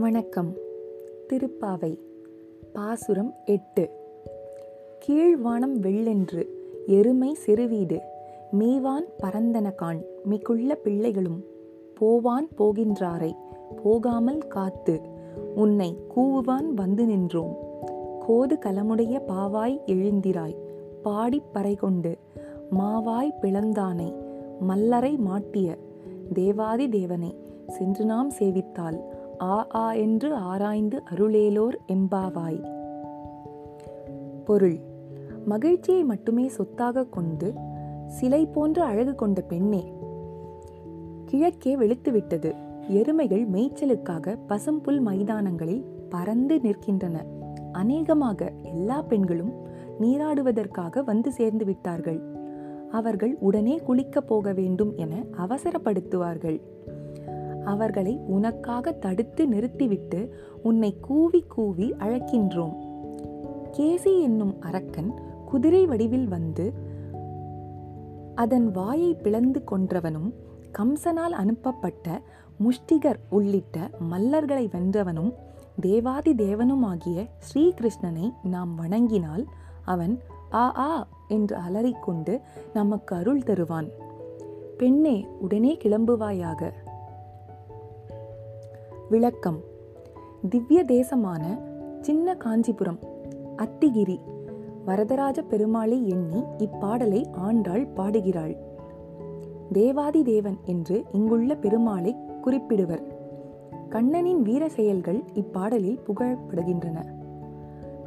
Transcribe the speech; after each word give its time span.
வணக்கம். 0.00 0.54
திருப்பாவை 1.28 1.98
பாசுரம் 2.72 3.34
எட்டு. 3.44 3.90
கீழ்வானம் 5.06 5.72
வெள்ளென்று 5.72 6.48
எருமை 6.86 7.36
செருவீடு 7.46 7.98
மீவான் 8.52 9.06
பரந்தனகான் 9.22 10.02
மிகுள்ள 10.30 10.74
பிள்ளைகளும் 10.74 11.44
போவான் 11.94 12.48
போகின்றாரை 12.58 13.32
போகாமல் 13.82 14.46
காத்து 14.48 15.00
உன்னை 15.54 15.96
கூவுவான் 16.16 16.68
வந்து 16.74 17.06
நின்றோம். 17.06 17.56
கோது 18.28 18.58
கலமுடைய 18.66 19.20
பாவாய் 19.28 19.80
எழுந்திராய் 19.86 20.56
பாடிப் 21.02 21.50
பறைகொண்டு 21.54 22.14
மாவாய் 22.78 23.38
பிளந்தானை 23.42 24.14
மல்லரை 24.68 25.16
மாட்டிய 25.16 25.76
தேவாதி 26.32 26.88
தேவனை 26.88 27.36
சென்று 27.68 28.04
நாம் 28.04 28.32
சேவித்தாள் 28.38 29.00
ஆ 29.40 29.66
ஆ 29.74 29.92
என்று 29.92 30.34
ஆராய்ந்து 30.34 31.02
அருளேலோர் 31.10 31.78
எம்பாவாய். 31.88 32.66
பொருள். 34.44 34.78
மகிழ்ச்சியை 35.44 36.04
மட்டுமே 36.04 36.48
சொத்தாக 36.48 37.04
கொண்டு 37.04 37.54
சிலை 38.06 38.46
போன்ற 38.46 38.84
அழகு 38.84 39.14
கொண்ட 39.14 39.40
பெண்ணே. 39.40 39.92
கிழக்கே 41.24 41.76
வெளுத்துவிட்டது. 41.76 42.54
எருமைகள் 42.88 43.46
மேய்ச்சலுக்காக 43.46 44.38
பசும்புல் 44.46 45.06
மைதானங்களில் 45.06 45.84
பறந்து 46.08 46.56
நிற்கின்றன. 46.56 47.16
அநேகமாக 47.72 48.52
எல்லா 48.62 49.02
பெண்களும் 49.02 49.52
நீராடுவதற்காக 50.00 51.04
வந்து 51.04 51.32
சேர்ந்து 51.32 51.64
விட்டார்கள். 51.64 52.20
அவர்கள் 52.90 53.36
உடனே 53.40 53.80
குளிக்கப் 53.88 54.26
போக 54.26 54.52
வேண்டும் 54.52 54.92
என 54.96 55.14
அவசரப்படுத்துவார்கள். 55.36 56.60
அவர்களை 57.74 58.14
உனக்காக 58.26 58.92
தடுத்து 59.04 59.42
நிறுத்திவிட்டு 59.48 60.20
உன்னை 60.62 60.90
கூவி 61.00 61.40
கூவி 61.48 61.88
அழைக்கின்றோம். 61.98 62.76
கேசி 63.76 64.12
என்னும் 64.22 64.54
அரக்கன் 64.60 65.10
குதிரை 65.46 65.82
வடிவில் 65.86 66.28
வந்து 66.28 66.66
அதன் 68.34 68.66
வாயை 68.70 69.10
பிளந்து 69.14 69.60
கொன்றவனும் 69.70 70.30
கம்சனால் 70.78 71.34
அனுப்பப்பட்ட 71.42 72.06
முஷ்டிகர் 72.64 73.20
உள்ளிட்ட 73.30 73.78
மல்லர்களை 74.10 74.64
வென்றவனும் 74.74 75.32
தேவாதி 75.80 76.32
தேவனுமாகிய 76.34 77.18
ஸ்ரீகிருஷ்ணனை 77.46 78.26
நாம் 78.54 78.72
வணங்கினால் 78.78 79.44
அவன் 79.84 80.14
ஆ 80.52 80.64
ஆ 80.78 80.92
என்று 81.28 81.56
அலறிக்கொண்டு 81.56 82.34
நமக்கு 82.74 83.12
அருள் 83.16 83.42
தருவான். 83.42 83.88
பெண்ணே 84.76 85.16
உடனே 85.40 85.72
கிளம்புவாயாக. 85.82 86.70
விளக்கம். 89.10 89.60
திவ்ய 90.48 90.84
தேசமான 90.84 91.58
சின்ன 92.00 92.36
காஞ்சிபுரம் 92.36 92.98
அத்திகிரி. 93.56 94.18
வரதராஜ 94.86 95.42
பெருமாளை 95.42 96.04
எண்ணி 96.04 96.44
இப்பாடலை 96.58 97.30
ஆண்டாள் 97.32 97.86
பாடுகிறாள். 97.86 98.56
தேவாதி 99.72 100.22
தேவன் 100.22 100.58
என்று 100.64 101.04
இங்குள்ள 101.12 101.54
பெருமாளை 101.54 102.16
குறிப்பிடுவர். 102.44 103.02
கண்ணனின் 103.88 104.42
வீர 104.42 104.68
செயல்கள் 104.68 105.22
இப்பாடலில் 105.34 106.00
புகழப்படுகின்றன. 106.06 107.04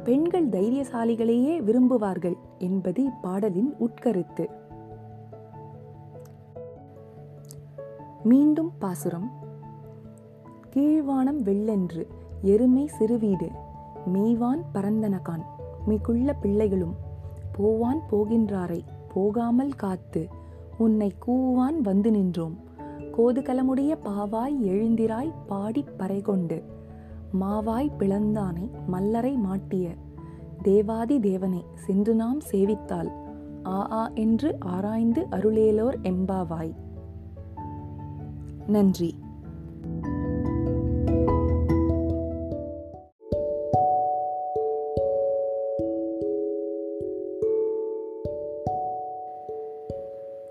பெண்கள் 0.04 0.48
தைரியசாலிகளையே 0.48 1.60
விரும்புவார்கள் 1.60 2.36
என்பது 2.58 3.04
இப்பாடலின் 3.06 3.76
உட்கருத்து. 3.78 4.48
மீண்டும் 8.24 8.72
பாசுரம். 8.78 9.50
கீழ்வானம் 10.76 11.42
வெள்ளென்று 11.42 12.08
எருமை 12.42 12.90
சிறுவீடு. 12.98 13.48
மேய்வான் 14.14 14.62
பரந்தனகான் 14.74 15.44
மிகுள்ள 15.88 16.32
பிள்ளைகளும் 16.40 16.94
போவான் 17.52 18.00
போகின்றாரை 18.10 18.80
போகாமல் 19.14 19.72
காத்து 19.72 20.28
உன்னை 20.78 21.12
கூவான் 21.26 21.80
வந்து 21.80 22.10
நின்றோம். 22.10 22.56
கோதுகலமுடைய 23.18 23.96
பாவாய் 24.04 24.58
எழுந்திராய் 24.60 25.32
பாடிப் 25.46 25.94
பறைகொண்டு 25.98 26.62
மாவாய் 27.40 27.90
பிளந்தானை 27.98 28.70
மல்லரை 28.92 29.36
மாட்டிய 29.36 29.88
தேவாதி 30.62 31.20
தேவனை 31.20 31.64
சென்று 31.74 32.14
நாம் 32.14 32.40
சேவித்தால் 32.52 33.10
ஆ 33.66 33.92
ஆ 33.92 34.10
என்று 34.14 34.56
ஆராய்ந்து 34.60 35.26
அருளேலோர் 35.30 36.00
எம்பாவாய். 36.02 36.74
நன்றி. 38.66 39.21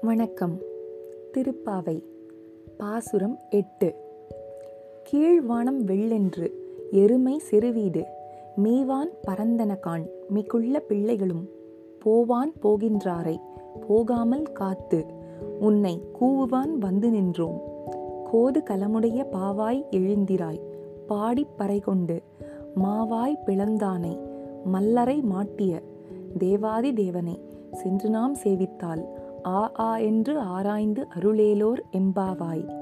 வணக்கம். 0.01 0.57
திருப்பாவை 1.33 2.03
பாசுரம் 2.77 3.39
எட்டு. 3.49 3.95
கீழ்வானம் 5.11 5.83
வெள்ளென்று 5.85 6.63
எருமை 6.91 7.41
செருவீடு 7.51 8.03
மீவான் 8.63 9.11
பரந்தனகான் 9.27 10.05
மிகுள்ள 10.33 10.79
பிள்ளைகளும் 10.79 11.49
போவான் 11.99 12.53
போகின்றாரை 12.63 13.37
போகாமல் 13.87 14.51
காத்து 14.51 15.05
உன்னை 15.59 16.01
கூவுவான் 16.21 16.77
வந்து 16.79 17.09
நின்றோம். 17.09 17.61
கோது 18.33 18.63
கலமுடைய 18.69 19.25
பாவாய் 19.31 19.83
எழுந்திராய் 19.91 20.61
பாடிப் 21.07 21.57
பறைகொண்டு 21.57 22.19
மாவாய் 22.83 23.41
பிளந்தானை 23.45 24.19
மல்லரை 24.73 25.21
மாட்டிய 25.21 25.81
தேவாதி 26.37 26.93
தேவனை 26.93 27.49
சென்று 27.71 28.09
நாம் 28.09 28.35
சேவித்தாள் 28.43 29.03
ஆ 29.45 29.71
ஆ 29.79 29.97
என்று 29.97 30.39
ஆராய்ந்து 30.39 31.07
அருளேலோர் 31.19 31.81
எம்பாவாய். 31.91 32.75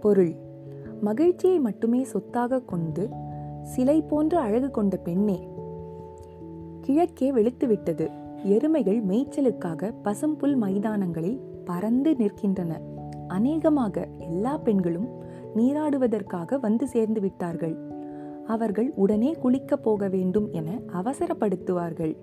பொருள். 0.00 0.34
மகிழ்ச்சியை 1.00 1.58
மட்டுமே 1.58 2.04
சொத்தாக 2.04 2.60
கொண்டு 2.60 3.08
சிலை 3.62 4.02
போன்ற 4.02 4.40
அழகு 4.40 4.70
கொண்ட 4.70 4.96
பெண்ணே. 4.96 5.48
கிழக்கே 6.80 7.32
வெளுத்துவிட்டது. 7.32 8.10
எருமைகள் 8.44 9.02
மேய்ச்சலுக்காக 9.02 9.94
பசும்புல் 10.02 10.62
மைதானங்களில் 10.62 11.40
பறந்து 11.64 12.12
நிற்கின்றன. 12.12 12.76
அநேகமாக 13.28 14.08
எல்லா 14.18 14.58
பெண்களும் 14.58 15.08
நீராடுவதற்காக 15.56 16.60
வந்து 16.60 16.88
சேர்ந்து 16.88 17.20
விட்டார்கள். 17.20 17.76
அவர்கள் 18.46 18.92
உடனே 18.94 19.34
குளிக்கப் 19.42 19.82
போக 19.82 20.08
வேண்டும் 20.08 20.48
என 20.50 20.70
அவசரப்படுத்துவார்கள். 20.92 22.16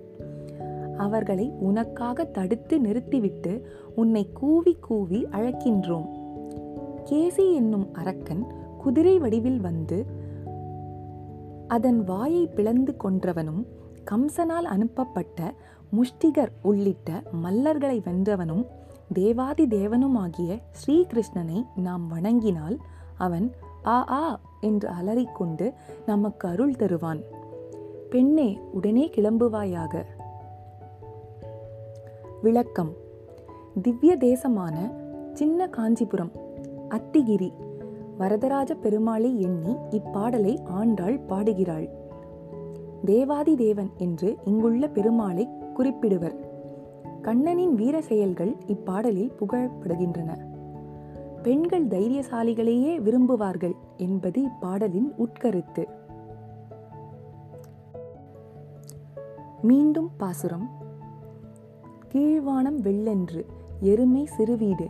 அவர்களை 0.99 1.45
உனக்காக 1.59 2.25
தடுத்து 2.37 2.75
நிறுத்திவிட்டு 2.79 3.53
உன்னை 3.95 4.23
கூவி 4.33 4.73
கூவி 4.87 5.19
அழைக்கின்றோம். 5.31 6.07
கேசி 7.05 7.45
என்னும் 7.53 7.87
அரக்கன் 7.93 8.43
குதிரை 8.77 9.15
வடிவில் 9.17 9.59
வந்து 9.59 9.99
அதன் 11.67 11.99
வாயை 12.03 12.43
பிளந்து 12.47 12.93
கொன்றவனும் 13.03 13.63
கம்சனால் 14.11 14.67
அனுப்பப்பட்ட 14.75 15.53
முஷ்டிகர் 15.95 16.53
உள்ளிட்ட 16.61 17.21
மல்லர்களை 17.43 17.97
வென்றவனும் 18.07 18.63
தேவாதி 19.13 19.65
தேவனுமாகிய 19.67 20.51
ஸ்ரீகிருஷ்ணனை 20.79 21.59
நாம் 21.75 22.05
வணங்கினால் 22.11 22.77
அவன் 23.17 23.47
ஆ 23.85 23.97
ஆ 24.11 24.39
என்று 24.61 24.87
அலறிக்கொண்டு 24.89 25.67
நமக்கு 26.05 26.45
அருள் 26.47 26.75
தருவான். 26.75 27.21
பெண்ணே 28.09 28.49
உடனே 28.71 29.05
கிளம்புவாயாக. 29.15 29.93
விளக்கம். 32.41 32.93
திவ்ய 33.81 34.15
தேசமான 34.15 34.91
சின்ன 35.33 35.67
காஞ்சிபுரம் 35.67 36.31
அத்திகிரி 36.89 37.51
வரதராஜ 38.19 38.75
பெருமாளை 38.75 39.37
எண்ணி 39.37 39.75
இப்பாடலை 39.89 40.63
ஆண்டாள் 40.63 41.19
பாடுகிறாள். 41.19 41.89
தேவாதி 43.05 43.55
தேவன் 43.55 43.89
என்று 43.97 44.37
இங்குள்ள 44.43 44.87
பெருமாளை 44.87 45.47
குறிப்பிடுவர். 45.75 46.35
கண்ணனின் 47.21 47.75
வீர 47.75 48.01
செயல்கள் 48.01 48.55
இப்பாடலில் 48.67 49.31
புகழப்படுகின்றன. 49.39 50.37
பெண்கள் 51.43 51.87
தைரியசாலிகளையே 51.87 52.99
விரும்புவார்கள் 52.99 53.75
என்பது 53.97 54.41
இப்பாடலின் 54.41 55.13
உட்கருத்து. 55.17 55.87
மீண்டும் 59.61 60.09
பாசுரம். 60.17 60.87
கீழ்வானம் 62.13 62.79
வெள்ளென்று 62.81 63.45
எருமை 63.79 64.27
சிறுவீடு. 64.37 64.87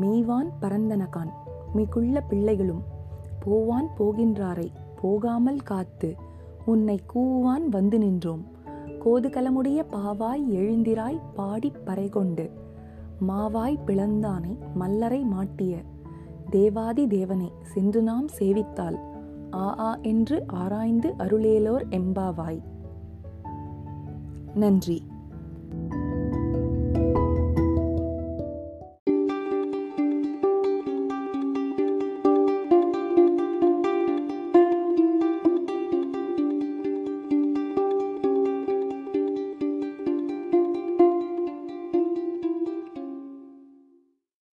மேய்வான் 0.00 0.50
பரந்தனகான் 0.60 1.32
மிகுள்ள 1.76 2.20
பிள்ளைகளும் 2.28 2.82
போவான் 3.44 3.88
போகின்றாரை 3.98 4.68
போகாமல் 5.02 5.60
காத்து 5.60 6.16
உன்னை 6.66 7.00
கூவான் 7.14 7.66
வந்து 7.68 7.98
நின்றோம். 7.98 8.42
கோதுகலமுடைய 9.04 9.84
பாவாய் 9.92 10.46
எழுந்திராய் 10.48 11.20
பாடிப் 11.34 11.82
பறைகொண்டு 11.86 12.50
மாவாய் 13.28 13.78
பிளந்தானை 13.86 14.58
மல்லரை 14.80 15.22
மாட்டிய 15.24 15.76
தேவாதி 16.50 17.06
தேவனை 17.06 17.52
சென்று 17.62 18.02
நாம் 18.02 18.26
சேவித்தால் 18.38 18.98
ஆ 19.54 19.78
ஆ 19.78 19.98
என்று 20.02 20.44
ஆராய்ந்து 20.46 21.14
அருளேலோர் 21.18 21.88
எம்பாவாய். 21.90 22.60
நன்றி. 24.54 25.02